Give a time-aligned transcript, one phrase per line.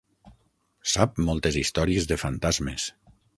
[0.93, 2.89] Sap moltes històries de fantasmes.